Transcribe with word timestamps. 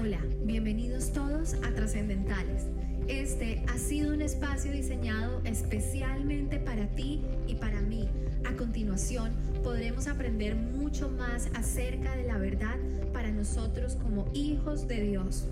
Hola, 0.00 0.20
bienvenidos 0.44 1.12
todos 1.12 1.52
a 1.62 1.74
Trascendentales. 1.74 2.64
Este 3.06 3.62
ha 3.68 3.76
sido 3.76 4.14
un 4.14 4.22
espacio 4.22 4.72
diseñado 4.72 5.42
especialmente 5.44 6.58
para 6.58 6.86
ti 6.86 7.20
y 7.46 7.56
para 7.56 7.82
mí. 7.82 8.08
A 8.46 8.56
continuación, 8.56 9.30
podremos 9.62 10.06
aprender 10.06 10.56
mucho 10.56 11.10
más 11.10 11.50
acerca 11.54 12.16
de 12.16 12.24
la 12.24 12.38
verdad 12.38 12.76
para 13.12 13.30
nosotros 13.30 13.96
como 13.96 14.26
hijos 14.32 14.88
de 14.88 15.02
Dios. 15.02 15.44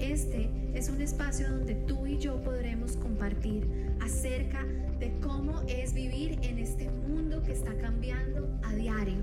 Este 0.00 0.50
es 0.74 0.88
un 0.88 1.00
espacio 1.00 1.48
donde 1.48 1.76
tú 1.76 2.08
y 2.08 2.18
yo 2.18 2.42
podremos 2.42 2.96
compartir 2.96 3.68
acerca 4.00 4.64
de 4.98 5.12
cómo 5.20 5.62
es 5.68 5.94
vivir 5.94 6.40
en 6.42 6.58
este 6.58 6.90
mundo 6.90 7.40
que 7.44 7.52
está 7.52 7.72
cambiando 7.76 8.48
a 8.64 8.74
diario 8.74 9.18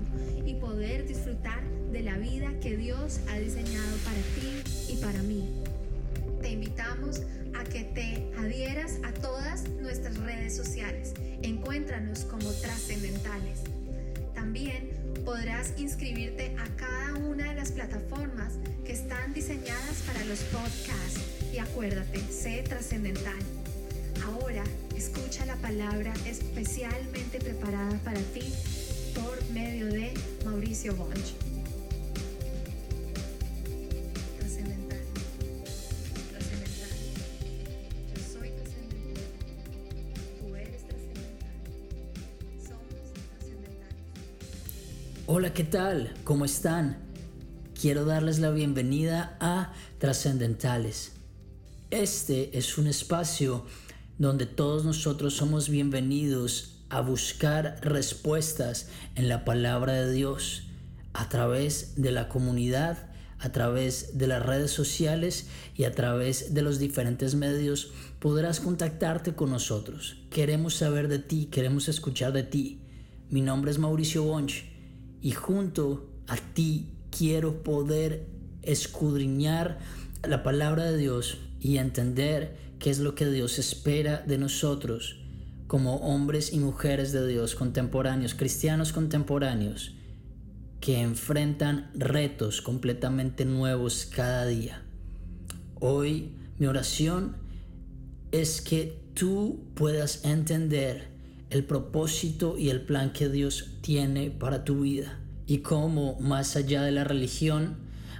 y 0.46 0.54
poder 0.54 1.06
disfrutar 1.06 1.73
de 1.94 2.02
la 2.02 2.18
vida 2.18 2.52
que 2.60 2.76
Dios 2.76 3.20
ha 3.28 3.38
diseñado 3.38 3.96
para 3.98 4.18
ti 4.34 4.92
y 4.92 4.96
para 4.96 5.22
mí. 5.22 5.48
Te 6.42 6.50
invitamos 6.50 7.22
a 7.54 7.62
que 7.62 7.84
te 7.84 8.32
adhieras 8.36 8.98
a 9.04 9.12
todas 9.12 9.68
nuestras 9.80 10.16
redes 10.16 10.56
sociales. 10.56 11.14
Encuéntranos 11.42 12.24
como 12.24 12.50
trascendentales. 12.50 13.60
También 14.34 14.90
podrás 15.24 15.72
inscribirte 15.78 16.56
a 16.58 16.66
cada 16.76 17.14
una 17.28 17.50
de 17.50 17.54
las 17.54 17.70
plataformas 17.70 18.54
que 18.84 18.92
están 18.92 19.32
diseñadas 19.32 20.02
para 20.04 20.24
los 20.24 20.40
podcasts. 20.40 21.20
Y 21.52 21.58
acuérdate, 21.58 22.18
sé 22.28 22.64
trascendental. 22.68 23.38
Ahora 24.24 24.64
escucha 24.96 25.46
la 25.46 25.56
palabra 25.56 26.12
especialmente 26.26 27.38
preparada 27.38 27.96
para 27.98 28.20
ti 28.20 28.52
por 29.14 29.48
medio 29.52 29.86
de 29.86 30.12
Mauricio 30.44 30.96
Bonch. 30.96 31.53
Hola, 45.26 45.54
¿qué 45.54 45.64
tal? 45.64 46.12
¿Cómo 46.22 46.44
están? 46.44 46.98
Quiero 47.80 48.04
darles 48.04 48.40
la 48.40 48.50
bienvenida 48.50 49.38
a 49.40 49.72
Trascendentales. 49.96 51.12
Este 51.90 52.58
es 52.58 52.76
un 52.76 52.88
espacio 52.88 53.64
donde 54.18 54.44
todos 54.44 54.84
nosotros 54.84 55.32
somos 55.32 55.70
bienvenidos 55.70 56.84
a 56.90 57.00
buscar 57.00 57.78
respuestas 57.80 58.88
en 59.14 59.30
la 59.30 59.46
palabra 59.46 59.94
de 59.94 60.12
Dios 60.12 60.64
a 61.14 61.30
través 61.30 61.94
de 61.96 62.12
la 62.12 62.28
comunidad, 62.28 63.10
a 63.38 63.50
través 63.50 64.18
de 64.18 64.26
las 64.26 64.44
redes 64.44 64.72
sociales 64.72 65.46
y 65.74 65.84
a 65.84 65.94
través 65.94 66.52
de 66.52 66.60
los 66.60 66.78
diferentes 66.78 67.34
medios 67.34 67.92
podrás 68.18 68.60
contactarte 68.60 69.34
con 69.34 69.48
nosotros. 69.48 70.18
Queremos 70.28 70.74
saber 70.74 71.08
de 71.08 71.18
ti, 71.18 71.46
queremos 71.46 71.88
escuchar 71.88 72.34
de 72.34 72.42
ti. 72.42 72.82
Mi 73.30 73.40
nombre 73.40 73.70
es 73.70 73.78
Mauricio 73.78 74.22
Bonch 74.24 74.73
y 75.24 75.32
junto 75.32 76.06
a 76.28 76.36
ti 76.36 76.90
quiero 77.10 77.62
poder 77.62 78.26
escudriñar 78.60 79.78
la 80.22 80.42
palabra 80.42 80.84
de 80.84 80.98
Dios 80.98 81.38
y 81.60 81.78
entender 81.78 82.58
qué 82.78 82.90
es 82.90 82.98
lo 82.98 83.14
que 83.14 83.30
Dios 83.30 83.58
espera 83.58 84.18
de 84.18 84.36
nosotros 84.36 85.16
como 85.66 85.96
hombres 85.96 86.52
y 86.52 86.60
mujeres 86.60 87.12
de 87.12 87.26
Dios 87.26 87.54
contemporáneos, 87.54 88.34
cristianos 88.34 88.92
contemporáneos, 88.92 89.94
que 90.80 91.00
enfrentan 91.00 91.90
retos 91.94 92.60
completamente 92.60 93.46
nuevos 93.46 94.04
cada 94.04 94.44
día. 94.44 94.82
Hoy 95.80 96.34
mi 96.58 96.66
oración 96.66 97.36
es 98.30 98.60
que 98.60 99.00
tú 99.14 99.64
puedas 99.74 100.22
entender 100.26 101.14
el 101.50 101.64
propósito 101.64 102.58
y 102.58 102.70
el 102.70 102.82
plan 102.82 103.12
que 103.12 103.28
Dios 103.28 103.78
tiene 103.80 104.30
para 104.30 104.64
tu 104.64 104.80
vida 104.80 105.20
y 105.46 105.58
cómo 105.58 106.18
más 106.20 106.56
allá 106.56 106.82
de 106.82 106.92
la 106.92 107.04
religión, 107.04 107.76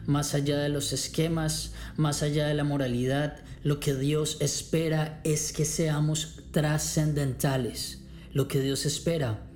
más 0.07 0.35
allá 0.35 0.59
de 0.59 0.69
los 0.69 0.93
esquemas, 0.93 1.73
más 1.97 2.23
allá 2.23 2.47
de 2.47 2.55
la 2.55 2.65
moralidad, 2.65 3.39
lo 3.63 3.81
que 3.81 3.95
Dios 3.95 4.37
espera 4.41 5.21
es 5.25 5.53
que 5.53 5.65
seamos 5.65 6.43
trascendentales. 6.51 8.03
Lo 8.33 8.47
que 8.47 8.61
Dios 8.61 8.85
espera 8.85 9.47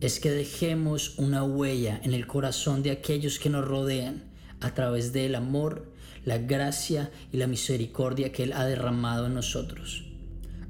es 0.00 0.20
que 0.20 0.30
dejemos 0.30 1.18
una 1.18 1.42
huella 1.42 2.00
en 2.02 2.14
el 2.14 2.26
corazón 2.26 2.82
de 2.82 2.92
aquellos 2.92 3.38
que 3.38 3.50
nos 3.50 3.66
rodean 3.66 4.30
a 4.60 4.74
través 4.74 5.12
del 5.12 5.34
amor, 5.34 5.92
la 6.24 6.38
gracia 6.38 7.10
y 7.32 7.38
la 7.38 7.46
misericordia 7.46 8.30
que 8.30 8.44
Él 8.44 8.52
ha 8.52 8.64
derramado 8.66 9.26
en 9.26 9.34
nosotros. 9.34 10.04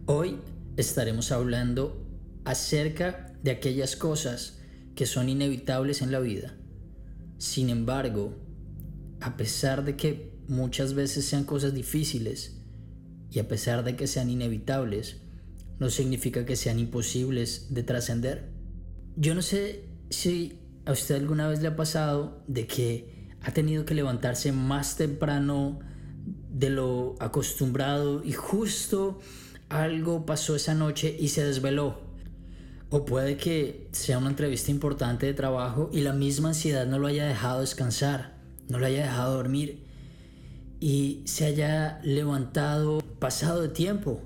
Hoy 0.07 0.39
estaremos 0.77 1.33
hablando 1.33 2.07
acerca 2.45 3.35
de 3.43 3.51
aquellas 3.51 3.95
cosas 3.95 4.60
que 4.95 5.07
son 5.07 5.29
inevitables 5.29 6.03
en 6.03 6.13
la 6.13 6.21
vida. 6.21 6.55
Sin 7.39 7.71
embargo, 7.71 8.37
a 9.21 9.37
pesar 9.37 9.85
de 9.85 9.97
que 9.97 10.39
muchas 10.49 10.95
veces 10.95 11.25
sean 11.25 11.45
cosas 11.45 11.75
difíciles 11.75 12.61
y 13.31 13.39
a 13.39 13.49
pesar 13.49 13.85
de 13.85 13.97
que 13.97 14.07
sean 14.07 14.31
inevitables, 14.31 15.19
no 15.79 15.89
significa 15.89 16.45
que 16.45 16.57
sean 16.57 16.79
imposibles 16.79 17.69
de 17.71 17.83
trascender. 17.83 18.51
Yo 19.17 19.35
no 19.35 19.43
sé 19.43 19.85
si 20.11 20.59
a 20.85 20.93
usted 20.93 21.15
alguna 21.17 21.49
vez 21.49 21.63
le 21.63 21.69
ha 21.69 21.77
pasado 21.77 22.43
de 22.47 22.67
que 22.67 23.31
ha 23.43 23.53
tenido 23.53 23.85
que 23.85 23.95
levantarse 23.95 24.53
más 24.53 24.97
temprano 24.97 25.81
de 26.51 26.71
lo 26.71 27.17
acostumbrado 27.21 28.23
y 28.25 28.33
justo 28.33 29.21
algo 29.69 30.27
pasó 30.27 30.57
esa 30.57 30.75
noche 30.75 31.17
y 31.19 31.29
se 31.29 31.45
desveló 31.45 32.10
o 32.91 33.05
puede 33.05 33.37
que 33.37 33.89
sea 33.93 34.19
una 34.19 34.31
entrevista 34.31 34.73
importante 34.73 35.27
de 35.27 35.35
trabajo 35.35 35.89
y 35.93 36.01
la 36.01 36.13
misma 36.13 36.49
ansiedad 36.49 36.87
no 36.87 36.99
lo 36.99 37.07
haya 37.07 37.27
dejado 37.27 37.61
descansar, 37.61 38.35
no 38.69 38.79
lo 38.79 38.87
haya 38.87 39.05
dejado 39.05 39.37
dormir 39.37 39.85
y 40.81 41.23
se 41.25 41.47
haya 41.47 42.01
levantado 42.03 43.01
pasado 43.21 43.63
de 43.63 43.69
tiempo. 43.69 44.21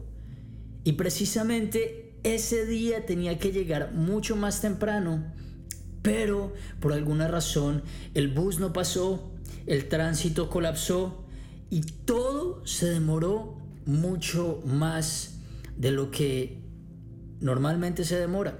Y 0.82 0.92
precisamente 0.92 2.14
ese 2.22 2.64
día 2.64 3.04
tenía 3.04 3.38
que 3.38 3.52
llegar 3.52 3.92
mucho 3.92 4.34
más 4.34 4.62
temprano, 4.62 5.22
pero 6.00 6.54
por 6.80 6.94
alguna 6.94 7.28
razón 7.28 7.82
el 8.14 8.28
bus 8.28 8.60
no 8.60 8.72
pasó, 8.72 9.30
el 9.66 9.88
tránsito 9.88 10.48
colapsó 10.48 11.24
y 11.68 11.82
todo 11.82 12.66
se 12.66 12.86
demoró 12.86 13.58
mucho 13.84 14.62
más 14.64 15.38
de 15.76 15.90
lo 15.90 16.10
que 16.10 16.63
normalmente 17.40 18.04
se 18.04 18.18
demora. 18.18 18.58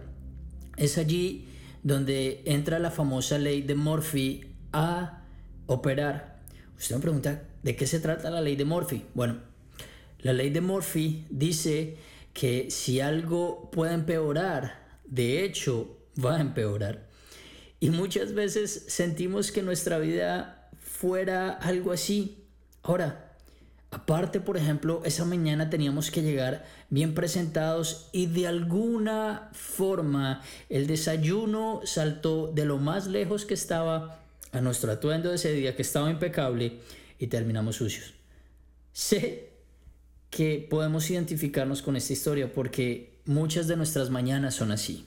Es 0.76 0.98
allí 0.98 1.48
donde 1.82 2.42
entra 2.46 2.78
la 2.78 2.90
famosa 2.90 3.38
ley 3.38 3.62
de 3.62 3.74
Murphy 3.74 4.54
a 4.72 5.24
operar. 5.66 6.42
Usted 6.76 6.96
me 6.96 7.02
pregunta, 7.02 7.44
¿de 7.62 7.76
qué 7.76 7.86
se 7.86 8.00
trata 8.00 8.30
la 8.30 8.40
ley 8.40 8.56
de 8.56 8.64
Murphy? 8.64 9.04
Bueno, 9.14 9.38
la 10.20 10.32
ley 10.32 10.50
de 10.50 10.60
Murphy 10.60 11.26
dice 11.30 11.98
que 12.32 12.70
si 12.70 13.00
algo 13.00 13.70
puede 13.70 13.94
empeorar, 13.94 14.98
de 15.04 15.44
hecho 15.44 15.98
va 16.22 16.36
a 16.36 16.40
empeorar. 16.40 17.08
Y 17.80 17.90
muchas 17.90 18.32
veces 18.32 18.86
sentimos 18.88 19.52
que 19.52 19.62
nuestra 19.62 19.98
vida 19.98 20.70
fuera 20.80 21.50
algo 21.50 21.92
así. 21.92 22.46
Ahora, 22.82 23.33
Aparte, 23.94 24.41
por 24.41 24.56
ejemplo, 24.56 25.03
esa 25.05 25.25
mañana 25.25 25.71
teníamos 25.71 26.10
que 26.10 26.22
llegar 26.22 26.65
bien 26.91 27.15
presentados 27.15 28.09
y 28.10 28.27
de 28.27 28.49
alguna 28.49 29.50
forma 29.53 30.43
el 30.69 30.88
desayuno 30.88 31.81
saltó 31.84 32.49
de 32.49 32.65
lo 32.65 32.78
más 32.78 33.06
lejos 33.06 33.44
que 33.44 33.55
estaba 33.55 34.19
a 34.50 34.60
nuestro 34.60 34.91
atuendo 34.91 35.28
de 35.28 35.37
ese 35.37 35.53
día, 35.53 35.77
que 35.77 35.82
estaba 35.82 36.10
impecable, 36.10 36.81
y 37.20 37.29
terminamos 37.29 37.76
sucios. 37.76 38.14
Sé 38.93 39.50
que 40.29 40.67
podemos 40.69 41.08
identificarnos 41.08 41.81
con 41.81 41.94
esta 41.94 42.14
historia 42.14 42.52
porque 42.52 43.20
muchas 43.26 43.69
de 43.69 43.76
nuestras 43.76 44.11
mañanas 44.11 44.56
son 44.56 44.73
así. 44.73 45.06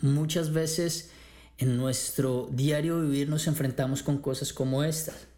Muchas 0.00 0.54
veces 0.54 1.10
en 1.58 1.76
nuestro 1.76 2.48
diario 2.50 3.02
vivir 3.02 3.28
nos 3.28 3.46
enfrentamos 3.46 4.02
con 4.02 4.16
cosas 4.16 4.54
como 4.54 4.82
estas. 4.82 5.29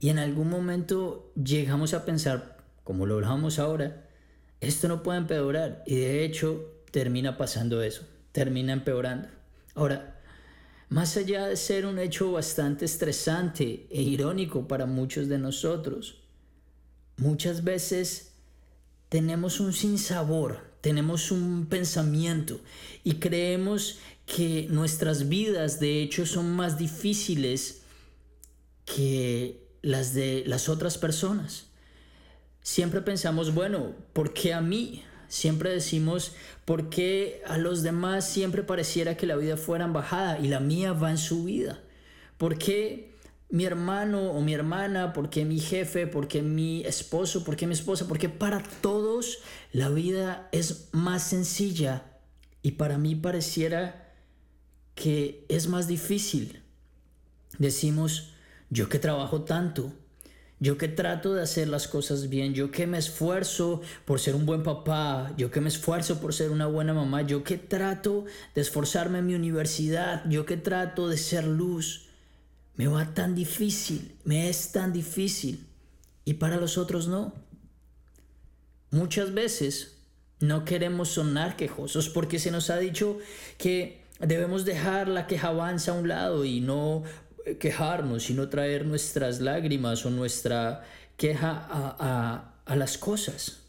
Y 0.00 0.10
en 0.10 0.18
algún 0.18 0.50
momento 0.50 1.32
llegamos 1.42 1.94
a 1.94 2.04
pensar, 2.04 2.58
como 2.84 3.06
lo 3.06 3.14
hablamos 3.14 3.58
ahora, 3.58 4.08
esto 4.60 4.88
no 4.88 5.02
puede 5.02 5.18
empeorar. 5.18 5.82
Y 5.86 5.96
de 5.96 6.24
hecho 6.24 6.82
termina 6.90 7.36
pasando 7.36 7.82
eso, 7.82 8.02
termina 8.32 8.72
empeorando. 8.72 9.28
Ahora, 9.74 10.20
más 10.88 11.16
allá 11.16 11.46
de 11.46 11.56
ser 11.56 11.86
un 11.86 11.98
hecho 11.98 12.32
bastante 12.32 12.84
estresante 12.84 13.86
e 13.90 14.02
irónico 14.02 14.68
para 14.68 14.86
muchos 14.86 15.28
de 15.28 15.38
nosotros, 15.38 16.22
muchas 17.16 17.64
veces 17.64 18.34
tenemos 19.08 19.60
un 19.60 19.72
sinsabor, 19.72 20.60
tenemos 20.80 21.30
un 21.30 21.66
pensamiento 21.66 22.60
y 23.02 23.14
creemos 23.14 23.98
que 24.26 24.66
nuestras 24.70 25.28
vidas 25.28 25.80
de 25.80 26.02
hecho 26.02 26.26
son 26.26 26.54
más 26.54 26.78
difíciles 26.78 27.82
que 28.84 29.63
las 29.84 30.14
de 30.14 30.44
las 30.46 30.68
otras 30.68 30.96
personas. 30.96 31.66
Siempre 32.62 33.02
pensamos, 33.02 33.54
bueno, 33.54 33.92
¿por 34.14 34.32
qué 34.32 34.54
a 34.54 34.62
mí? 34.62 35.04
Siempre 35.28 35.70
decimos, 35.70 36.32
¿por 36.64 36.88
qué 36.88 37.42
a 37.46 37.58
los 37.58 37.82
demás 37.82 38.26
siempre 38.26 38.62
pareciera 38.62 39.16
que 39.16 39.26
la 39.26 39.36
vida 39.36 39.58
fuera 39.58 39.84
embajada 39.84 40.38
y 40.38 40.48
la 40.48 40.60
mía 40.60 40.94
va 40.94 41.10
en 41.10 41.18
su 41.18 41.44
vida? 41.44 41.82
¿Por 42.38 42.56
qué 42.56 43.12
mi 43.50 43.66
hermano 43.66 44.30
o 44.30 44.40
mi 44.40 44.54
hermana? 44.54 45.12
¿Por 45.12 45.28
qué 45.28 45.44
mi 45.44 45.60
jefe? 45.60 46.06
¿Por 46.06 46.28
qué 46.28 46.40
mi 46.40 46.82
esposo? 46.86 47.44
¿Por 47.44 47.56
qué 47.56 47.66
mi 47.66 47.74
esposa? 47.74 48.08
Porque 48.08 48.30
para 48.30 48.62
todos 48.80 49.40
la 49.72 49.90
vida 49.90 50.48
es 50.52 50.88
más 50.92 51.24
sencilla 51.24 52.04
y 52.62 52.72
para 52.72 52.96
mí 52.96 53.14
pareciera 53.14 54.14
que 54.94 55.44
es 55.50 55.68
más 55.68 55.88
difícil. 55.88 56.62
Decimos, 57.58 58.33
yo 58.74 58.88
que 58.88 58.98
trabajo 58.98 59.42
tanto, 59.42 59.92
yo 60.58 60.76
que 60.76 60.88
trato 60.88 61.32
de 61.32 61.42
hacer 61.42 61.68
las 61.68 61.86
cosas 61.86 62.28
bien, 62.28 62.54
yo 62.54 62.72
que 62.72 62.88
me 62.88 62.98
esfuerzo 62.98 63.80
por 64.04 64.18
ser 64.18 64.34
un 64.34 64.46
buen 64.46 64.64
papá, 64.64 65.32
yo 65.36 65.52
que 65.52 65.60
me 65.60 65.68
esfuerzo 65.68 66.20
por 66.20 66.34
ser 66.34 66.50
una 66.50 66.66
buena 66.66 66.92
mamá, 66.92 67.22
yo 67.22 67.44
que 67.44 67.56
trato 67.56 68.24
de 68.52 68.60
esforzarme 68.60 69.20
en 69.20 69.26
mi 69.26 69.34
universidad, 69.36 70.28
yo 70.28 70.44
que 70.44 70.56
trato 70.56 71.08
de 71.08 71.18
ser 71.18 71.44
luz, 71.46 72.08
me 72.74 72.88
va 72.88 73.14
tan 73.14 73.36
difícil, 73.36 74.16
me 74.24 74.48
es 74.48 74.72
tan 74.72 74.92
difícil 74.92 75.64
y 76.24 76.34
para 76.34 76.56
los 76.56 76.76
otros 76.76 77.06
no. 77.06 77.32
Muchas 78.90 79.32
veces 79.34 79.98
no 80.40 80.64
queremos 80.64 81.10
sonar 81.10 81.54
quejosos 81.54 82.08
porque 82.08 82.40
se 82.40 82.50
nos 82.50 82.70
ha 82.70 82.78
dicho 82.78 83.18
que 83.56 84.02
debemos 84.18 84.64
dejar 84.64 85.08
la 85.08 85.26
quejabanza 85.26 85.92
a 85.92 85.94
un 85.94 86.08
lado 86.08 86.44
y 86.44 86.60
no 86.60 87.02
quejarnos, 87.58 88.24
sino 88.24 88.48
traer 88.48 88.86
nuestras 88.86 89.40
lágrimas 89.40 90.04
o 90.06 90.10
nuestra 90.10 90.82
queja 91.16 91.66
a, 91.70 92.74
las 92.74 92.98
cosas. 92.98 93.60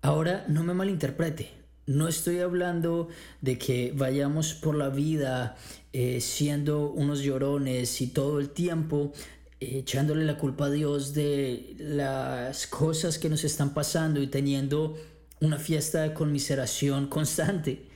Ahora, 0.00 0.44
no 0.48 0.64
me 0.64 0.74
malinterprete, 0.74 1.50
no 1.86 2.08
estoy 2.08 2.40
hablando 2.40 3.08
de 3.40 3.58
que 3.58 3.92
vayamos 3.94 4.54
por 4.54 4.74
la 4.74 4.88
vida 4.88 5.56
eh, 5.92 6.20
siendo 6.20 6.90
unos 6.90 7.20
llorones 7.20 8.00
y 8.00 8.06
todo 8.08 8.40
el 8.40 8.50
tiempo 8.50 9.12
eh, 9.60 9.78
echándole 9.78 10.24
la 10.24 10.38
culpa 10.38 10.66
a 10.66 10.70
Dios 10.70 11.12
de 11.12 11.76
las 11.78 12.66
cosas 12.66 13.18
que 13.18 13.28
nos 13.28 13.44
están 13.44 13.74
pasando 13.74 14.22
y 14.22 14.26
teniendo 14.28 14.96
una 15.40 15.58
fiesta 15.58 16.02
de 16.02 16.14
conmiseración 16.14 17.08
constante. 17.08 17.86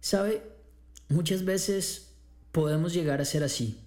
¿Sabe? 0.00 0.42
Muchas 1.08 1.44
veces 1.44 2.12
podemos 2.52 2.94
llegar 2.94 3.20
a 3.20 3.24
ser 3.24 3.42
así 3.42 3.78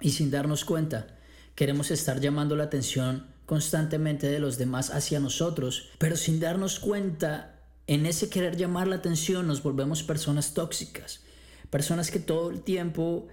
y 0.00 0.10
sin 0.10 0.30
darnos 0.30 0.64
cuenta 0.64 1.06
queremos 1.54 1.90
estar 1.90 2.20
llamando 2.20 2.56
la 2.56 2.64
atención 2.64 3.26
constantemente 3.46 4.28
de 4.28 4.38
los 4.38 4.58
demás 4.58 4.90
hacia 4.90 5.20
nosotros, 5.20 5.90
pero 5.98 6.16
sin 6.16 6.40
darnos 6.40 6.78
cuenta 6.78 7.60
en 7.86 8.06
ese 8.06 8.28
querer 8.28 8.56
llamar 8.56 8.86
la 8.86 8.96
atención 8.96 9.46
nos 9.46 9.62
volvemos 9.62 10.02
personas 10.02 10.54
tóxicas, 10.54 11.20
personas 11.68 12.10
que 12.10 12.20
todo 12.20 12.50
el 12.50 12.62
tiempo 12.62 13.26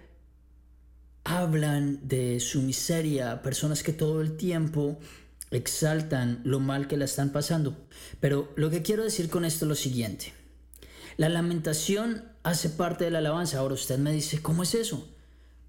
hablan 1.24 2.08
de 2.08 2.40
su 2.40 2.62
miseria, 2.62 3.42
personas 3.42 3.84
que 3.84 3.94
todo 3.94 4.22
el 4.22 4.38
tiempo 4.38 4.98
exaltan 5.52 6.42
lo 6.44 6.60
mal 6.60 6.88
que 6.88 6.98
la 6.98 7.06
están 7.06 7.32
pasando. 7.32 7.78
Pero 8.20 8.52
lo 8.56 8.70
que 8.70 8.82
quiero 8.82 9.04
decir 9.04 9.30
con 9.30 9.46
esto 9.46 9.66
es 9.66 9.70
lo 9.70 9.76
siguiente. 9.76 10.34
La 11.18 11.30
lamentación 11.30 12.24
hace 12.44 12.70
parte 12.70 13.06
de 13.06 13.12
la 13.12 13.20
alabanza. 13.20 13.60
Ahora 13.60 13.74
usted 13.74 13.98
me 13.98 14.12
dice, 14.12 14.42
¿cómo 14.42 14.64
es 14.64 14.74
eso? 14.74 15.08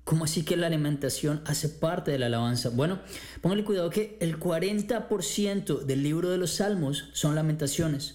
¿Cómo 0.08 0.24
así 0.24 0.42
que 0.42 0.56
la 0.56 0.68
alimentación 0.68 1.42
hace 1.44 1.68
parte 1.68 2.10
de 2.10 2.18
la 2.18 2.26
alabanza? 2.26 2.70
Bueno, 2.70 2.98
póngale 3.42 3.62
cuidado 3.62 3.90
que 3.90 4.16
el 4.22 4.40
40% 4.40 5.80
del 5.80 6.02
libro 6.02 6.30
de 6.30 6.38
los 6.38 6.52
salmos 6.52 7.10
son 7.12 7.34
lamentaciones. 7.34 8.14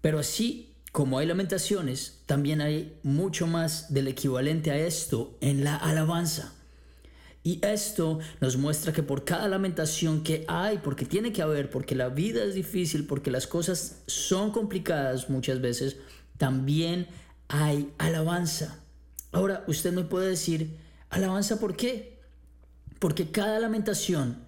Pero 0.00 0.20
así 0.20 0.76
como 0.92 1.18
hay 1.18 1.26
lamentaciones, 1.26 2.20
también 2.26 2.60
hay 2.60 3.00
mucho 3.02 3.48
más 3.48 3.92
del 3.92 4.06
equivalente 4.06 4.70
a 4.70 4.78
esto 4.78 5.36
en 5.40 5.64
la 5.64 5.74
alabanza. 5.74 6.52
Y 7.42 7.58
esto 7.66 8.20
nos 8.40 8.56
muestra 8.56 8.92
que 8.92 9.02
por 9.02 9.24
cada 9.24 9.48
lamentación 9.48 10.22
que 10.22 10.44
hay, 10.46 10.78
porque 10.78 11.04
tiene 11.04 11.32
que 11.32 11.42
haber, 11.42 11.68
porque 11.68 11.96
la 11.96 12.10
vida 12.10 12.44
es 12.44 12.54
difícil, 12.54 13.08
porque 13.08 13.32
las 13.32 13.48
cosas 13.48 14.04
son 14.06 14.52
complicadas 14.52 15.28
muchas 15.28 15.60
veces, 15.60 15.96
también 16.38 17.08
hay 17.48 17.92
alabanza. 17.98 18.78
Ahora, 19.32 19.64
usted 19.66 19.92
me 19.92 20.04
puede 20.04 20.28
decir, 20.28 20.83
Alabanza, 21.14 21.60
¿por 21.60 21.76
qué? 21.76 22.18
Porque 22.98 23.30
cada 23.30 23.60
lamentación, 23.60 24.42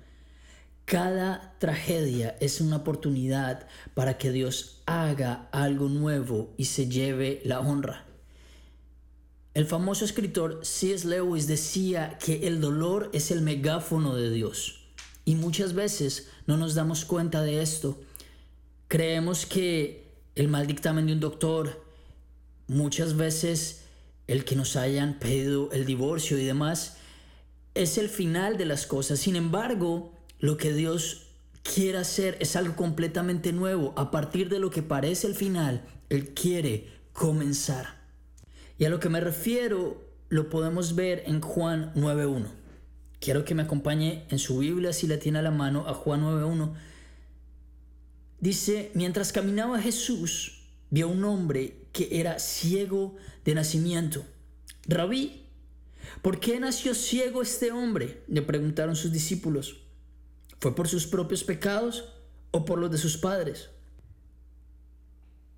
cada 0.84 1.54
tragedia 1.60 2.36
es 2.40 2.60
una 2.60 2.78
oportunidad 2.78 3.68
para 3.94 4.18
que 4.18 4.32
Dios 4.32 4.82
haga 4.84 5.48
algo 5.52 5.88
nuevo 5.88 6.52
y 6.56 6.64
se 6.64 6.88
lleve 6.88 7.40
la 7.44 7.60
honra. 7.60 8.04
El 9.54 9.66
famoso 9.66 10.04
escritor 10.04 10.58
C.S. 10.64 11.06
Lewis 11.06 11.46
decía 11.46 12.18
que 12.18 12.48
el 12.48 12.60
dolor 12.60 13.10
es 13.12 13.30
el 13.30 13.42
megáfono 13.42 14.16
de 14.16 14.32
Dios. 14.32 14.88
Y 15.24 15.36
muchas 15.36 15.72
veces 15.72 16.30
no 16.48 16.56
nos 16.56 16.74
damos 16.74 17.04
cuenta 17.04 17.42
de 17.42 17.62
esto. 17.62 18.00
Creemos 18.88 19.46
que 19.46 20.10
el 20.34 20.48
mal 20.48 20.66
dictamen 20.66 21.06
de 21.06 21.12
un 21.12 21.20
doctor, 21.20 21.84
muchas 22.66 23.16
veces 23.16 23.85
el 24.26 24.44
que 24.44 24.56
nos 24.56 24.76
hayan 24.76 25.18
pedido 25.18 25.70
el 25.72 25.86
divorcio 25.86 26.38
y 26.38 26.44
demás, 26.44 26.96
es 27.74 27.98
el 27.98 28.08
final 28.08 28.56
de 28.56 28.64
las 28.64 28.86
cosas. 28.86 29.18
Sin 29.18 29.36
embargo, 29.36 30.12
lo 30.38 30.56
que 30.56 30.72
Dios 30.72 31.28
quiere 31.62 31.98
hacer 31.98 32.36
es 32.40 32.56
algo 32.56 32.76
completamente 32.76 33.52
nuevo. 33.52 33.92
A 33.96 34.10
partir 34.10 34.48
de 34.48 34.58
lo 34.58 34.70
que 34.70 34.82
parece 34.82 35.26
el 35.26 35.34
final, 35.34 35.84
Él 36.08 36.34
quiere 36.34 36.88
comenzar. 37.12 37.96
Y 38.78 38.84
a 38.84 38.90
lo 38.90 39.00
que 39.00 39.08
me 39.08 39.20
refiero 39.20 40.04
lo 40.28 40.50
podemos 40.50 40.94
ver 40.94 41.22
en 41.26 41.40
Juan 41.40 41.92
9.1. 41.94 42.46
Quiero 43.20 43.44
que 43.44 43.54
me 43.54 43.62
acompañe 43.62 44.26
en 44.28 44.38
su 44.38 44.58
Biblia 44.58 44.92
si 44.92 45.06
la 45.06 45.18
tiene 45.18 45.38
a 45.38 45.42
la 45.42 45.50
mano 45.50 45.86
a 45.86 45.94
Juan 45.94 46.22
9.1. 46.22 46.74
Dice, 48.40 48.90
mientras 48.94 49.32
caminaba 49.32 49.80
Jesús, 49.80 50.62
vio 50.90 51.06
a 51.06 51.10
un 51.10 51.24
hombre 51.24 51.86
que 51.92 52.20
era 52.20 52.38
ciego 52.38 53.16
de 53.46 53.54
nacimiento. 53.54 54.26
Rabí, 54.86 55.46
¿por 56.20 56.38
qué 56.38 56.60
nació 56.60 56.94
ciego 56.94 57.40
este 57.40 57.72
hombre? 57.72 58.22
le 58.28 58.42
preguntaron 58.42 58.96
sus 58.96 59.12
discípulos. 59.12 59.78
¿Fue 60.60 60.74
por 60.74 60.88
sus 60.88 61.06
propios 61.06 61.44
pecados 61.44 62.12
o 62.50 62.64
por 62.64 62.78
los 62.78 62.90
de 62.90 62.98
sus 62.98 63.16
padres? 63.16 63.70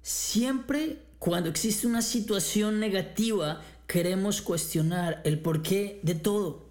Siempre 0.03 1.03
cuando 1.19 1.49
existe 1.51 1.87
una 1.87 2.03
situación 2.03 2.79
negativa, 2.79 3.63
queremos 3.87 4.41
cuestionar 4.41 5.21
el 5.25 5.41
porqué 5.41 6.01
de 6.03 6.15
todo. 6.15 6.68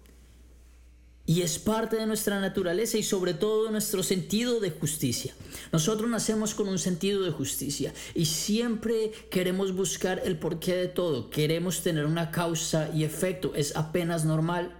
Y 1.28 1.42
es 1.42 1.58
parte 1.58 1.96
de 1.96 2.06
nuestra 2.06 2.40
naturaleza 2.40 2.96
y 2.96 3.02
sobre 3.02 3.34
todo 3.34 3.66
de 3.66 3.70
nuestro 3.70 4.02
sentido 4.02 4.60
de 4.60 4.70
justicia. 4.70 5.34
Nosotros 5.72 6.08
nacemos 6.08 6.54
con 6.54 6.68
un 6.68 6.78
sentido 6.78 7.22
de 7.22 7.30
justicia 7.30 7.92
y 8.14 8.24
siempre 8.24 9.12
queremos 9.30 9.76
buscar 9.76 10.22
el 10.24 10.38
porqué 10.38 10.74
de 10.74 10.88
todo. 10.88 11.28
Queremos 11.28 11.82
tener 11.82 12.06
una 12.06 12.30
causa 12.30 12.88
y 12.94 13.04
efecto. 13.04 13.52
Es 13.54 13.76
apenas 13.76 14.24
normal. 14.24 14.74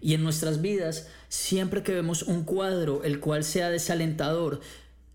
Y 0.00 0.14
en 0.14 0.24
nuestras 0.24 0.60
vidas, 0.60 1.06
siempre 1.28 1.84
que 1.84 1.94
vemos 1.94 2.24
un 2.24 2.42
cuadro 2.42 3.04
el 3.04 3.20
cual 3.20 3.44
sea 3.44 3.70
desalentador, 3.70 4.58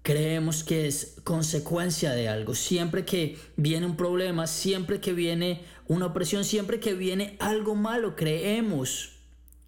creemos 0.03 0.63
que 0.63 0.87
es 0.87 1.17
consecuencia 1.25 2.13
de 2.13 2.29
algo. 2.29 2.55
Siempre 2.55 3.03
que 3.03 3.37
viene 3.57 3.85
un 3.85 3.97
problema, 3.97 4.47
siempre 4.47 5.01
que 5.01 5.11
viene 5.11 5.65
una 5.89 6.05
opresión, 6.05 6.45
siempre 6.45 6.79
que 6.79 6.93
viene 6.93 7.35
algo 7.41 7.75
malo, 7.75 8.15
creemos 8.15 9.17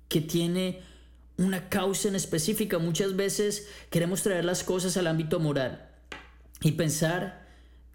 que 0.07 0.21
tiene 0.21 0.92
una 1.37 1.69
causa 1.69 2.07
en 2.07 2.15
específica. 2.15 2.77
Muchas 2.77 3.15
veces 3.15 3.67
queremos 3.89 4.23
traer 4.23 4.45
las 4.45 4.63
cosas 4.63 4.97
al 4.97 5.07
ámbito 5.07 5.39
moral 5.39 5.89
y 6.61 6.73
pensar 6.73 7.47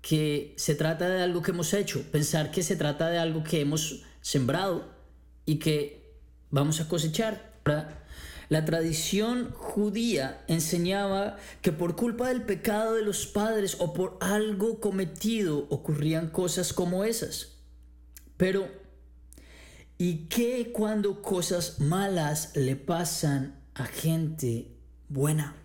que 0.03 0.55
se 0.57 0.75
trata 0.75 1.09
de 1.09 1.23
algo 1.23 1.43
que 1.43 1.51
hemos 1.51 1.73
hecho, 1.75 2.03
pensar 2.11 2.51
que 2.51 2.63
se 2.63 2.77
trata 2.77 3.09
de 3.09 3.19
algo 3.19 3.43
que 3.43 3.61
hemos 3.61 4.05
sembrado 4.21 4.89
y 5.45 5.59
que 5.59 6.15
vamos 6.51 6.81
a 6.81 6.89
cosechar. 6.89 7.49
La 8.49 8.65
tradición 8.65 9.51
judía 9.53 10.43
enseñaba 10.49 11.37
que 11.61 11.71
por 11.71 11.97
culpa 11.97 12.29
del 12.29 12.43
pecado 12.43 12.95
de 12.95 13.03
los 13.03 13.27
padres 13.27 13.77
o 13.79 13.93
por 13.93 14.17
algo 14.21 14.81
cometido 14.81 15.67
ocurrían 15.69 16.31
cosas 16.31 16.73
como 16.73 17.05
esas. 17.05 17.57
Pero 18.39 18.69
¿Y 19.99 20.27
qué 20.27 20.71
cuando 20.73 21.23
cosas 21.23 21.81
malas 21.81 22.53
le 22.55 22.77
pasan 22.77 23.61
a 23.75 23.85
gente 23.85 24.77
buena? 25.09 25.57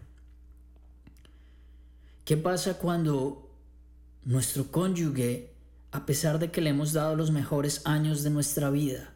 ¿Qué 2.26 2.36
pasa 2.36 2.80
cuando 2.80 3.52
nuestro 4.24 4.72
cónyuge, 4.72 5.54
a 5.92 6.08
pesar 6.08 6.40
de 6.40 6.50
que 6.50 6.62
le 6.62 6.72
hemos 6.72 6.94
dado 6.94 7.16
los 7.16 7.30
mejores 7.30 7.82
años 7.86 8.24
de 8.24 8.32
nuestra 8.32 8.72
vida, 8.72 9.14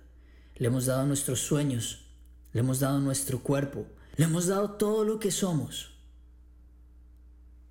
le 0.56 0.68
hemos 0.68 0.86
dado 0.86 1.08
nuestros 1.08 1.40
sueños, 1.40 2.06
le 2.54 2.60
hemos 2.60 2.80
dado 2.80 3.00
nuestro 3.00 3.42
cuerpo, 3.42 3.88
Le 4.18 4.26
hemos 4.26 4.48
dado 4.48 4.72
todo 4.72 5.04
lo 5.04 5.20
que 5.20 5.30
somos. 5.30 5.92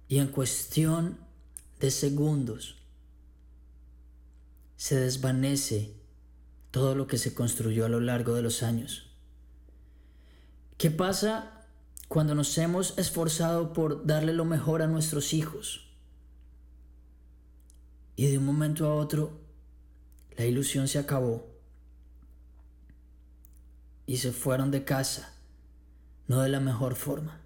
Y 0.07 0.19
en 0.19 0.29
cuestión 0.29 1.19
de 1.81 1.91
segundos 1.91 2.77
se 4.77 4.95
desvanece 4.95 5.97
todo 6.77 6.95
lo 6.95 7.07
que 7.07 7.17
se 7.17 7.33
construyó 7.33 7.87
a 7.87 7.89
lo 7.89 8.01
largo 8.01 8.35
de 8.35 8.43
los 8.43 8.63
años. 8.63 9.09
¿Qué 10.77 10.91
pasa 10.91 11.65
cuando 12.07 12.35
nos 12.35 12.59
hemos 12.59 12.99
esforzado 12.99 13.73
por 13.73 14.05
darle 14.05 14.35
lo 14.35 14.45
mejor 14.45 14.83
a 14.83 14.87
nuestros 14.87 15.33
hijos? 15.33 15.89
Y 18.15 18.27
de 18.27 18.37
un 18.37 18.45
momento 18.45 18.87
a 18.87 18.95
otro, 18.95 19.41
la 20.37 20.45
ilusión 20.45 20.87
se 20.87 20.99
acabó 20.99 21.47
y 24.05 24.19
se 24.19 24.33
fueron 24.33 24.71
de 24.71 24.85
casa, 24.85 25.33
no 26.29 26.43
de 26.43 26.51
la 26.51 26.61
mejor 26.61 26.95
forma. 26.95 27.41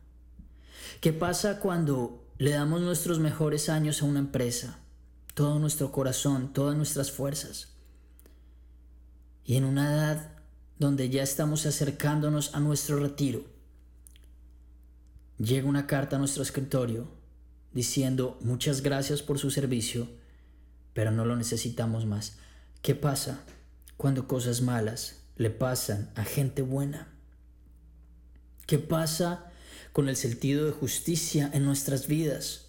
¿Qué 1.01 1.13
pasa 1.13 1.61
cuando 1.61 2.27
le 2.39 2.51
damos 2.51 2.81
nuestros 2.81 3.21
mejores 3.21 3.69
años 3.69 4.03
a 4.03 4.07
una 4.07 4.19
empresa, 4.19 4.81
todo 5.35 5.61
nuestro 5.61 5.93
corazón, 5.93 6.53
todas 6.53 6.77
nuestras 6.77 7.13
fuerzas? 7.13 7.80
Y 9.45 9.57
en 9.57 9.65
una 9.65 9.93
edad 9.93 10.33
donde 10.79 11.11
ya 11.11 11.23
estamos 11.23 11.67
acercándonos 11.67 12.55
a 12.55 12.61
nuestro 12.61 12.99
retiro, 12.99 13.45
llega 15.39 15.69
una 15.69 15.87
carta 15.87 16.17
a 16.17 16.19
nuestro 16.19 16.43
escritorio 16.43 17.09
diciendo 17.73 18.39
muchas 18.41 18.83
gracias 18.83 19.23
por 19.23 19.39
su 19.39 19.51
servicio, 19.51 20.09
pero 20.93 21.11
no 21.11 21.25
lo 21.25 21.37
necesitamos 21.37 22.07
más. 22.07 22.37
¿Qué 22.83 22.95
pasa 22.95 23.43
cuando 23.97 24.27
cosas 24.27 24.63
malas 24.63 25.23
le 25.37 25.51
pasan 25.51 26.11
a 26.15 26.25
gente 26.25 26.63
buena? 26.63 27.09
¿Qué 28.67 28.79
pasa 28.79 29.51
con 29.93 30.09
el 30.09 30.17
sentido 30.17 30.65
de 30.65 30.73
justicia 30.73 31.51
en 31.53 31.65
nuestras 31.65 32.07
vidas? 32.07 32.67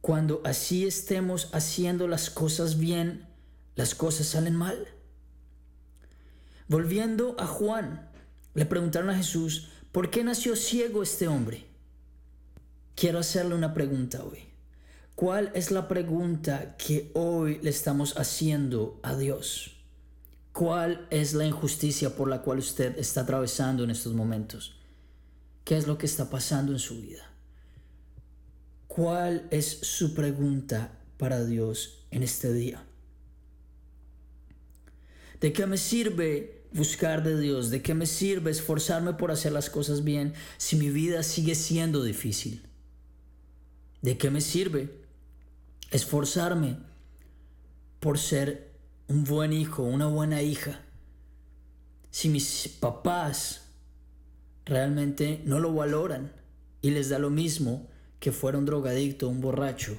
Cuando 0.00 0.40
así 0.44 0.86
estemos 0.86 1.48
haciendo 1.52 2.06
las 2.06 2.30
cosas 2.30 2.78
bien, 2.78 3.26
las 3.74 3.94
cosas 3.94 4.28
salen 4.28 4.54
mal. 4.54 4.86
Volviendo 6.68 7.34
a 7.38 7.46
Juan, 7.46 8.10
le 8.52 8.66
preguntaron 8.66 9.08
a 9.08 9.16
Jesús, 9.16 9.70
¿por 9.90 10.10
qué 10.10 10.22
nació 10.22 10.54
ciego 10.54 11.02
este 11.02 11.26
hombre? 11.26 11.64
Quiero 12.94 13.18
hacerle 13.18 13.54
una 13.54 13.72
pregunta 13.72 14.22
hoy. 14.22 14.40
¿Cuál 15.14 15.50
es 15.54 15.70
la 15.70 15.88
pregunta 15.88 16.76
que 16.76 17.10
hoy 17.14 17.58
le 17.62 17.70
estamos 17.70 18.18
haciendo 18.18 19.00
a 19.02 19.16
Dios? 19.16 19.76
¿Cuál 20.52 21.06
es 21.10 21.32
la 21.32 21.46
injusticia 21.46 22.14
por 22.14 22.28
la 22.28 22.42
cual 22.42 22.58
usted 22.58 22.98
está 22.98 23.22
atravesando 23.22 23.82
en 23.82 23.90
estos 23.90 24.12
momentos? 24.12 24.76
¿Qué 25.64 25.76
es 25.76 25.86
lo 25.86 25.96
que 25.96 26.06
está 26.06 26.28
pasando 26.28 26.72
en 26.72 26.78
su 26.78 27.00
vida? 27.00 27.30
¿Cuál 28.88 29.48
es 29.50 29.66
su 29.66 30.14
pregunta 30.14 30.92
para 31.16 31.44
Dios 31.44 32.06
en 32.10 32.22
este 32.22 32.52
día? 32.52 32.87
¿De 35.40 35.52
qué 35.52 35.66
me 35.66 35.78
sirve 35.78 36.64
buscar 36.72 37.22
de 37.22 37.40
Dios? 37.40 37.70
¿De 37.70 37.82
qué 37.82 37.94
me 37.94 38.06
sirve 38.06 38.50
esforzarme 38.50 39.14
por 39.14 39.30
hacer 39.30 39.52
las 39.52 39.70
cosas 39.70 40.04
bien 40.04 40.34
si 40.56 40.76
mi 40.76 40.90
vida 40.90 41.22
sigue 41.22 41.54
siendo 41.54 42.02
difícil? 42.02 42.62
¿De 44.02 44.18
qué 44.18 44.30
me 44.30 44.40
sirve 44.40 44.90
esforzarme 45.90 46.76
por 48.00 48.18
ser 48.18 48.68
un 49.08 49.24
buen 49.24 49.52
hijo, 49.52 49.82
una 49.82 50.06
buena 50.06 50.42
hija, 50.42 50.80
si 52.10 52.28
mis 52.28 52.68
papás 52.80 53.62
realmente 54.64 55.42
no 55.44 55.60
lo 55.60 55.72
valoran 55.72 56.32
y 56.82 56.90
les 56.90 57.08
da 57.08 57.18
lo 57.18 57.30
mismo 57.30 57.88
que 58.20 58.32
fuera 58.32 58.58
un 58.58 58.66
drogadicto, 58.66 59.28
un 59.28 59.40
borracho, 59.40 59.96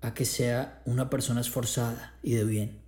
a 0.00 0.14
que 0.14 0.24
sea 0.24 0.82
una 0.86 1.10
persona 1.10 1.40
esforzada 1.40 2.14
y 2.22 2.34
de 2.34 2.44
bien. 2.44 2.78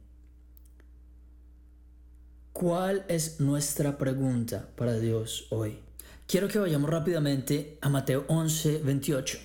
¿Cuál 2.63 3.05
es 3.09 3.41
nuestra 3.41 3.99
pregunta 3.99 4.69
para 4.77 4.97
Dios 4.97 5.49
hoy? 5.51 5.81
Quiero 6.29 6.47
que 6.47 6.61
vayamos 6.61 6.89
rápidamente 6.89 7.77
a 7.81 7.89
Mateo 7.89 8.25
11, 8.29 8.83
28. 8.85 9.39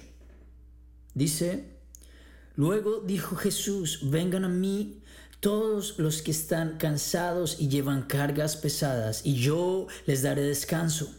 Dice, 1.15 1.65
luego 2.55 3.00
dijo 3.00 3.36
Jesús, 3.36 4.12
vengan 4.12 4.45
a 4.45 4.50
mí 4.50 5.01
todos 5.39 5.97
los 5.97 6.21
que 6.21 6.29
están 6.29 6.77
cansados 6.77 7.59
y 7.59 7.69
llevan 7.69 8.03
cargas 8.03 8.55
pesadas, 8.55 9.25
y 9.25 9.33
yo 9.33 9.88
les 10.05 10.21
daré 10.21 10.43
descanso. 10.43 11.12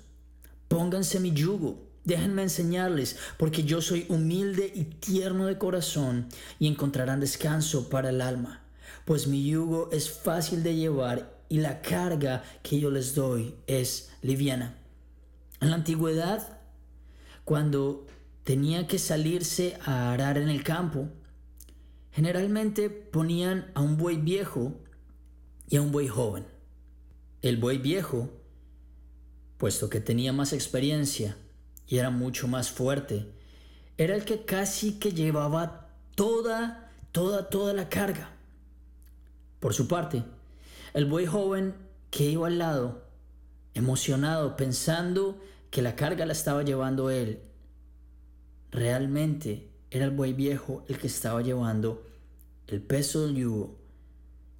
Pónganse 0.68 1.18
mi 1.18 1.32
yugo, 1.32 1.82
déjenme 2.04 2.44
enseñarles, 2.44 3.16
porque 3.38 3.64
yo 3.64 3.82
soy 3.82 4.06
humilde 4.08 4.70
y 4.72 4.84
tierno 4.84 5.46
de 5.46 5.58
corazón, 5.58 6.28
y 6.60 6.68
encontrarán 6.68 7.18
descanso 7.18 7.88
para 7.88 8.10
el 8.10 8.20
alma, 8.20 8.62
pues 9.04 9.26
mi 9.26 9.44
yugo 9.44 9.90
es 9.90 10.08
fácil 10.08 10.62
de 10.62 10.76
llevar 10.76 11.37
y 11.48 11.58
la 11.58 11.80
carga 11.80 12.42
que 12.62 12.78
yo 12.78 12.90
les 12.90 13.14
doy 13.14 13.54
es 13.66 14.10
liviana. 14.22 14.76
En 15.60 15.70
la 15.70 15.76
antigüedad, 15.76 16.60
cuando 17.44 18.06
tenía 18.44 18.86
que 18.86 18.98
salirse 18.98 19.78
a 19.84 20.12
arar 20.12 20.38
en 20.38 20.48
el 20.48 20.62
campo, 20.62 21.08
Generalmente 22.18 22.90
ponían 22.90 23.70
a 23.74 23.80
un 23.80 23.96
buey 23.96 24.16
viejo 24.16 24.74
y 25.68 25.76
a 25.76 25.82
un 25.82 25.92
buey 25.92 26.08
joven. 26.08 26.44
El 27.42 27.58
buey 27.58 27.78
viejo, 27.78 28.28
puesto 29.56 29.88
que 29.88 30.00
tenía 30.00 30.32
más 30.32 30.52
experiencia 30.52 31.36
y 31.86 31.98
era 31.98 32.10
mucho 32.10 32.48
más 32.48 32.70
fuerte, 32.70 33.32
era 33.96 34.16
el 34.16 34.24
que 34.24 34.44
casi 34.44 34.98
que 34.98 35.12
llevaba 35.12 35.90
toda, 36.16 36.90
toda, 37.12 37.48
toda 37.50 37.72
la 37.72 37.88
carga. 37.88 38.32
Por 39.60 39.72
su 39.72 39.86
parte, 39.86 40.24
el 40.98 41.06
buey 41.06 41.26
joven 41.26 41.76
que 42.10 42.24
iba 42.24 42.48
al 42.48 42.58
lado, 42.58 43.04
emocionado, 43.72 44.56
pensando 44.56 45.40
que 45.70 45.80
la 45.80 45.94
carga 45.94 46.26
la 46.26 46.32
estaba 46.32 46.64
llevando 46.64 47.08
él, 47.08 47.40
realmente 48.72 49.70
era 49.92 50.06
el 50.06 50.10
buey 50.10 50.32
viejo 50.32 50.84
el 50.88 50.98
que 50.98 51.06
estaba 51.06 51.40
llevando 51.40 52.04
el 52.66 52.82
peso 52.82 53.24
del 53.24 53.36
yugo 53.36 53.78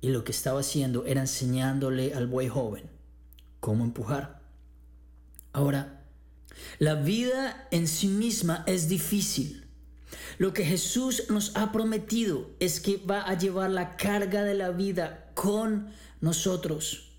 y 0.00 0.11
lo 0.11 0.23
que 0.23 0.30
estaba 0.30 0.61
haciendo 0.61 1.07
era 1.07 1.23
enseñándole 1.23 2.14
al 2.14 2.28
buey 2.28 2.47
joven 2.47 2.85
cómo 3.59 3.83
empujar. 3.83 4.40
Ahora, 5.52 6.04
la 6.78 6.95
vida 6.95 7.66
en 7.73 7.88
sí 7.88 8.07
misma 8.07 8.62
es 8.68 8.88
difícil. 8.88 9.66
Lo 10.38 10.52
que 10.52 10.64
Jesús 10.64 11.25
nos 11.30 11.57
ha 11.57 11.73
prometido 11.73 12.49
es 12.61 12.78
que 12.78 12.99
va 12.99 13.23
a 13.23 13.37
llevar 13.37 13.71
la 13.71 13.97
carga 13.97 14.45
de 14.45 14.54
la 14.54 14.71
vida 14.71 15.27
con 15.38 15.92
nosotros. 16.21 17.12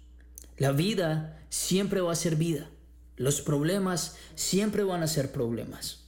La 0.58 0.74
vida 0.74 1.42
siempre 1.50 2.02
va 2.02 2.12
a 2.12 2.16
ser 2.16 2.36
vida. 2.36 2.70
Los 3.16 3.40
problemas 3.40 4.18
siempre 4.36 4.84
van 4.84 5.04
a 5.04 5.08
ser 5.08 5.32
problemas. 5.32 6.02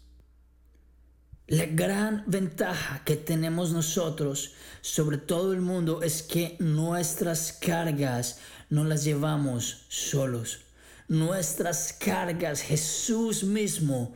La 1.48 1.68
gran 1.68 2.25
ventaja 2.27 3.01
que 3.06 3.15
tenemos 3.15 3.72
nosotros 3.72 4.56
sobre 4.82 5.20
todo 5.20 5.53
el 5.53 5.62
mundo 5.62 6.01
es 6.03 6.22
que 6.22 6.58
nuestras 6.60 7.53
cargas 7.53 8.39
no 8.70 8.84
las 8.84 9.06
llevamos 9.06 9.86
solos. 9.88 10.63
Nuestras 11.08 11.94
cargas 11.94 12.62
Jesús 12.62 13.46
mismo 13.46 14.13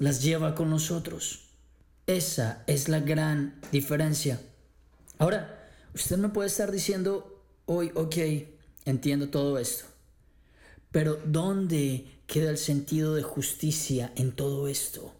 las 0.00 0.24
lleva 0.24 0.56
con 0.56 0.70
nosotros. 0.70 1.44
Esa 2.08 2.64
es 2.66 2.88
la 2.88 2.98
gran 2.98 3.60
diferencia. 3.70 4.40
Ahora, 5.18 5.57
usted 5.98 6.16
me 6.16 6.28
puede 6.28 6.46
estar 6.46 6.70
diciendo 6.70 7.42
hoy, 7.66 7.90
ok, 7.94 8.16
entiendo 8.84 9.30
todo 9.30 9.58
esto. 9.58 9.84
Pero 10.92 11.18
¿dónde 11.24 12.20
queda 12.26 12.50
el 12.50 12.58
sentido 12.58 13.14
de 13.14 13.22
justicia 13.22 14.12
en 14.16 14.32
todo 14.32 14.68
esto? 14.68 15.12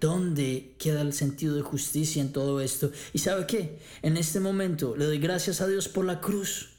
¿Dónde 0.00 0.76
queda 0.78 1.02
el 1.02 1.12
sentido 1.12 1.56
de 1.56 1.62
justicia 1.62 2.22
en 2.22 2.32
todo 2.32 2.60
esto? 2.60 2.92
¿Y 3.12 3.18
sabe 3.18 3.46
qué? 3.46 3.80
En 4.02 4.16
este 4.16 4.40
momento 4.40 4.96
le 4.96 5.04
doy 5.04 5.18
gracias 5.18 5.60
a 5.60 5.66
Dios 5.66 5.88
por 5.88 6.04
la 6.04 6.20
cruz. 6.20 6.70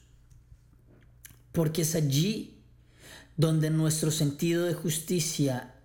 Porque 1.51 1.83
es 1.83 1.93
allí 1.93 2.63
donde 3.35 3.69
nuestro 3.69 4.11
sentido 4.11 4.65
de 4.65 4.73
justicia 4.73 5.75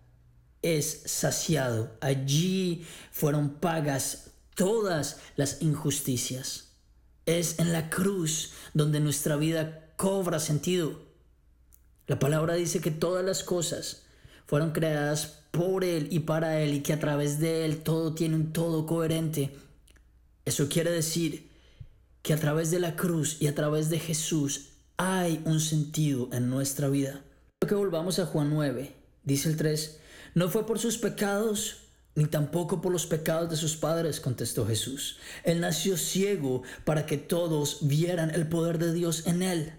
es 0.62 1.02
saciado. 1.06 1.96
Allí 2.00 2.86
fueron 3.10 3.56
pagas 3.56 4.30
todas 4.58 5.20
las 5.36 5.62
injusticias. 5.62 6.72
Es 7.26 7.60
en 7.60 7.72
la 7.72 7.90
cruz 7.90 8.50
donde 8.74 8.98
nuestra 8.98 9.36
vida 9.36 9.92
cobra 9.96 10.40
sentido. 10.40 10.98
La 12.08 12.18
palabra 12.18 12.54
dice 12.54 12.80
que 12.80 12.90
todas 12.90 13.24
las 13.24 13.44
cosas 13.44 14.02
fueron 14.46 14.72
creadas 14.72 15.44
por 15.52 15.84
Él 15.84 16.08
y 16.10 16.20
para 16.20 16.60
Él 16.60 16.74
y 16.74 16.80
que 16.80 16.92
a 16.92 16.98
través 16.98 17.38
de 17.38 17.64
Él 17.64 17.82
todo 17.84 18.14
tiene 18.14 18.34
un 18.34 18.52
todo 18.52 18.84
coherente. 18.84 19.54
Eso 20.44 20.68
quiere 20.68 20.90
decir 20.90 21.48
que 22.22 22.32
a 22.32 22.38
través 22.38 22.72
de 22.72 22.80
la 22.80 22.96
cruz 22.96 23.40
y 23.40 23.46
a 23.46 23.54
través 23.54 23.90
de 23.90 24.00
Jesús 24.00 24.70
hay 24.96 25.40
un 25.44 25.60
sentido 25.60 26.30
en 26.32 26.50
nuestra 26.50 26.88
vida. 26.88 27.22
Que 27.60 27.76
volvamos 27.76 28.18
a 28.18 28.26
Juan 28.26 28.50
9, 28.50 28.92
dice 29.22 29.50
el 29.50 29.56
3, 29.56 30.00
no 30.34 30.48
fue 30.48 30.66
por 30.66 30.80
sus 30.80 30.98
pecados 30.98 31.87
ni 32.18 32.26
tampoco 32.26 32.80
por 32.80 32.90
los 32.90 33.06
pecados 33.06 33.48
de 33.48 33.56
sus 33.56 33.76
padres, 33.76 34.18
contestó 34.18 34.66
Jesús. 34.66 35.18
Él 35.44 35.60
nació 35.60 35.96
ciego 35.96 36.64
para 36.84 37.06
que 37.06 37.16
todos 37.16 37.78
vieran 37.82 38.34
el 38.34 38.48
poder 38.48 38.78
de 38.78 38.92
Dios 38.92 39.28
en 39.28 39.40
él. 39.40 39.72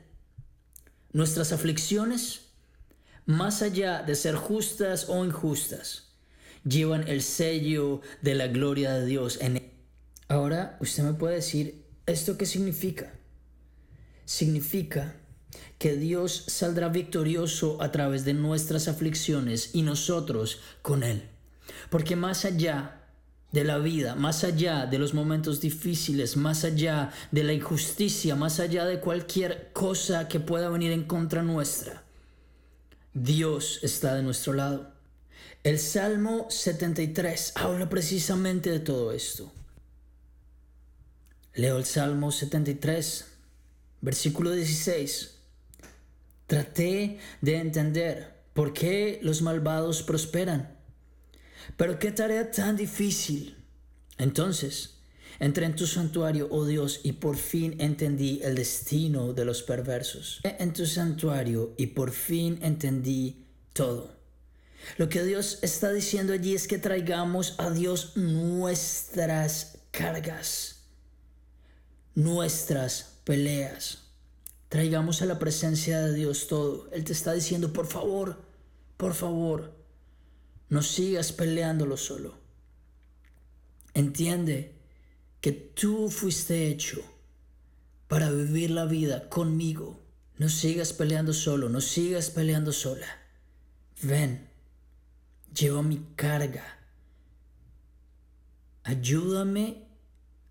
Nuestras 1.11 1.51
aflicciones, 1.51 2.43
más 3.25 3.61
allá 3.61 4.03
de 4.03 4.15
ser 4.15 4.35
justas 4.35 5.09
o 5.09 5.25
injustas, 5.25 6.13
llevan 6.63 7.09
el 7.09 7.23
sello 7.23 7.99
de 8.21 8.35
la 8.35 8.47
gloria 8.47 8.93
de 8.93 9.05
Dios 9.05 9.39
en 9.41 9.57
él. 9.57 9.71
Ahora 10.29 10.77
usted 10.79 11.03
me 11.03 11.15
puede 11.15 11.35
decir, 11.35 11.83
¿esto 12.05 12.37
qué 12.37 12.45
significa? 12.45 13.11
Significa 14.23 15.13
que 15.77 15.97
Dios 15.97 16.45
saldrá 16.47 16.87
victorioso 16.87 17.81
a 17.81 17.91
través 17.91 18.23
de 18.23 18.33
nuestras 18.33 18.87
aflicciones 18.87 19.71
y 19.73 19.81
nosotros 19.81 20.61
con 20.81 21.03
Él. 21.03 21.27
Porque 21.89 22.15
más 22.15 22.45
allá 22.45 22.99
de 23.51 23.63
la 23.63 23.79
vida, 23.79 24.15
más 24.15 24.43
allá 24.43 24.85
de 24.85 24.99
los 24.99 25.13
momentos 25.13 25.59
difíciles, 25.59 26.37
más 26.37 26.63
allá 26.63 27.11
de 27.31 27.43
la 27.43 27.53
injusticia, 27.53 28.35
más 28.35 28.59
allá 28.59 28.85
de 28.85 28.99
cualquier 28.99 29.71
cosa 29.73 30.27
que 30.27 30.39
pueda 30.39 30.69
venir 30.69 30.91
en 30.91 31.03
contra 31.03 31.41
nuestra, 31.41 32.03
Dios 33.13 33.79
está 33.81 34.15
de 34.15 34.23
nuestro 34.23 34.53
lado. 34.53 34.93
El 35.63 35.79
Salmo 35.79 36.47
73 36.49 37.53
habla 37.55 37.89
precisamente 37.89 38.71
de 38.71 38.79
todo 38.79 39.11
esto. 39.11 39.51
Leo 41.53 41.77
el 41.77 41.85
Salmo 41.85 42.31
73, 42.31 43.25
versículo 44.01 44.51
16. 44.51 45.35
Traté 46.47 47.19
de 47.41 47.57
entender 47.57 48.39
por 48.53 48.71
qué 48.73 49.19
los 49.21 49.41
malvados 49.41 50.01
prosperan. 50.03 50.78
Pero 51.77 51.99
qué 51.99 52.11
tarea 52.11 52.51
tan 52.51 52.75
difícil. 52.75 53.57
Entonces, 54.17 54.95
entré 55.39 55.65
en 55.65 55.75
tu 55.75 55.87
santuario, 55.87 56.47
oh 56.51 56.65
Dios, 56.65 57.01
y 57.03 57.13
por 57.13 57.37
fin 57.37 57.75
entendí 57.79 58.41
el 58.43 58.55
destino 58.55 59.33
de 59.33 59.45
los 59.45 59.63
perversos. 59.63 60.41
En 60.43 60.73
tu 60.73 60.85
santuario 60.85 61.73
y 61.77 61.87
por 61.87 62.11
fin 62.11 62.59
entendí 62.61 63.45
todo. 63.73 64.17
Lo 64.97 65.09
que 65.09 65.23
Dios 65.23 65.59
está 65.61 65.91
diciendo 65.91 66.33
allí 66.33 66.55
es 66.55 66.67
que 66.67 66.77
traigamos 66.77 67.55
a 67.57 67.69
Dios 67.69 68.15
nuestras 68.15 69.77
cargas, 69.91 70.83
nuestras 72.15 73.17
peleas 73.23 74.09
traigamos 74.69 75.23
a 75.23 75.25
la 75.25 75.39
presencia 75.39 75.99
de 75.99 76.13
Dios 76.13 76.47
todo. 76.47 76.87
Él 76.91 77.03
te 77.03 77.13
está 77.13 77.33
diciendo, 77.33 77.73
por 77.73 77.87
favor, 77.87 78.37
por 78.95 79.15
favor, 79.15 79.73
no 80.69 80.81
sigas 80.81 81.31
peleándolo 81.31 81.97
solo. 81.97 82.37
Entiende 83.93 84.75
que 85.41 85.51
tú 85.51 86.09
fuiste 86.09 86.67
hecho 86.67 87.01
para 88.07 88.31
vivir 88.31 88.71
la 88.71 88.85
vida 88.85 89.29
conmigo. 89.29 89.99
No 90.37 90.47
sigas 90.47 90.93
peleando 90.93 91.33
solo, 91.33 91.69
no 91.69 91.81
sigas 91.81 92.29
peleando 92.29 92.71
sola. 92.71 93.07
Ven, 94.01 94.49
lleva 95.53 95.81
mi 95.81 96.05
carga. 96.15 96.79
Ayúdame 98.83 99.87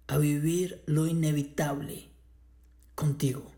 a 0.09 0.19
vivir 0.19 0.83
lo 0.87 1.07
inevitable 1.07 2.09
contigo. 2.95 3.51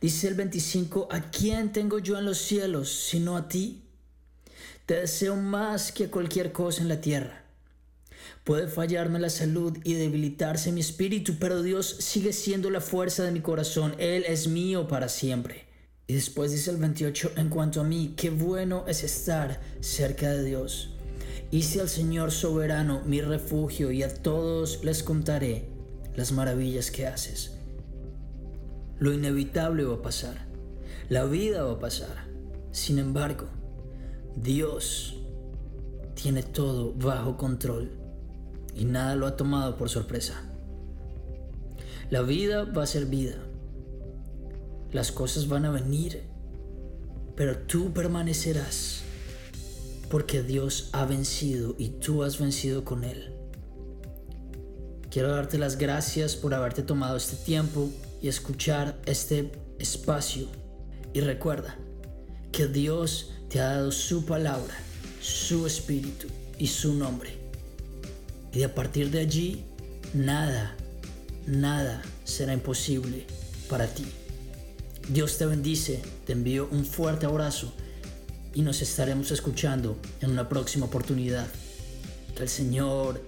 Dice 0.00 0.28
el 0.28 0.34
25, 0.34 1.08
¿a 1.10 1.30
quién 1.30 1.72
tengo 1.72 1.98
yo 1.98 2.18
en 2.18 2.24
los 2.24 2.38
cielos 2.38 2.90
sino 2.90 3.36
a 3.36 3.48
ti? 3.48 3.82
Te 4.86 4.94
deseo 4.94 5.36
más 5.36 5.92
que 5.92 6.10
cualquier 6.10 6.52
cosa 6.52 6.82
en 6.82 6.88
la 6.88 7.00
tierra. 7.00 7.44
Puede 8.44 8.66
fallarme 8.66 9.20
la 9.20 9.30
salud 9.30 9.78
y 9.84 9.94
debilitarse 9.94 10.72
mi 10.72 10.80
espíritu, 10.80 11.34
pero 11.38 11.62
Dios 11.62 11.96
sigue 12.00 12.32
siendo 12.32 12.70
la 12.70 12.80
fuerza 12.80 13.22
de 13.22 13.30
mi 13.30 13.40
corazón. 13.40 13.94
Él 13.98 14.24
es 14.26 14.48
mío 14.48 14.88
para 14.88 15.08
siempre. 15.08 15.66
Y 16.08 16.14
después 16.14 16.50
dice 16.50 16.72
el 16.72 16.78
28, 16.78 17.32
en 17.36 17.48
cuanto 17.48 17.80
a 17.80 17.84
mí, 17.84 18.14
qué 18.16 18.30
bueno 18.30 18.84
es 18.88 19.04
estar 19.04 19.60
cerca 19.80 20.30
de 20.30 20.44
Dios. 20.44 20.90
Hice 21.52 21.80
al 21.80 21.88
Señor 21.88 22.32
soberano 22.32 23.02
mi 23.06 23.20
refugio 23.20 23.92
y 23.92 24.02
a 24.02 24.12
todos 24.12 24.82
les 24.82 25.02
contaré 25.02 25.68
las 26.16 26.32
maravillas 26.32 26.90
que 26.90 27.06
haces. 27.06 27.52
Lo 28.98 29.12
inevitable 29.12 29.84
va 29.84 29.94
a 29.94 30.02
pasar. 30.02 30.46
La 31.08 31.24
vida 31.24 31.62
va 31.62 31.72
a 31.72 31.78
pasar. 31.78 32.26
Sin 32.72 32.98
embargo, 32.98 33.48
Dios 34.36 35.16
tiene 36.14 36.42
todo 36.42 36.92
bajo 36.94 37.36
control 37.36 37.90
y 38.74 38.84
nada 38.84 39.16
lo 39.16 39.26
ha 39.26 39.36
tomado 39.36 39.76
por 39.76 39.88
sorpresa. 39.88 40.42
La 42.10 42.22
vida 42.22 42.64
va 42.64 42.82
a 42.82 42.86
ser 42.86 43.06
vida. 43.06 43.36
Las 44.92 45.12
cosas 45.12 45.48
van 45.48 45.64
a 45.64 45.70
venir, 45.70 46.22
pero 47.36 47.56
tú 47.58 47.92
permanecerás 47.92 49.02
porque 50.10 50.42
Dios 50.42 50.90
ha 50.92 51.06
vencido 51.06 51.74
y 51.78 51.88
tú 51.88 52.22
has 52.22 52.38
vencido 52.38 52.84
con 52.84 53.04
Él. 53.04 53.32
Quiero 55.10 55.30
darte 55.30 55.58
las 55.58 55.76
gracias 55.78 56.36
por 56.36 56.54
haberte 56.54 56.82
tomado 56.82 57.16
este 57.16 57.36
tiempo 57.36 57.88
y 58.20 58.28
escuchar 58.28 59.00
este 59.06 59.52
espacio. 59.78 60.48
Y 61.14 61.20
recuerda 61.20 61.76
que 62.50 62.66
Dios 62.66 63.30
te 63.52 63.60
ha 63.60 63.74
dado 63.74 63.92
su 63.92 64.24
palabra, 64.24 64.74
su 65.20 65.66
espíritu 65.66 66.26
y 66.58 66.68
su 66.68 66.94
nombre. 66.94 67.36
Y 68.50 68.62
a 68.62 68.74
partir 68.74 69.10
de 69.10 69.20
allí, 69.20 69.62
nada, 70.14 70.74
nada 71.46 72.00
será 72.24 72.54
imposible 72.54 73.26
para 73.68 73.86
ti. 73.88 74.06
Dios 75.10 75.36
te 75.36 75.44
bendice, 75.44 76.00
te 76.24 76.32
envío 76.32 76.66
un 76.70 76.86
fuerte 76.86 77.26
abrazo 77.26 77.74
y 78.54 78.62
nos 78.62 78.80
estaremos 78.80 79.30
escuchando 79.30 79.98
en 80.22 80.30
una 80.30 80.48
próxima 80.48 80.86
oportunidad. 80.86 81.46
Que 82.34 82.44
el 82.44 82.48
Señor 82.48 83.20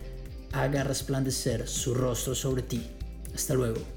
haga 0.52 0.84
resplandecer 0.84 1.68
su 1.68 1.92
rostro 1.92 2.34
sobre 2.34 2.62
ti. 2.62 2.82
Hasta 3.34 3.52
luego. 3.52 3.93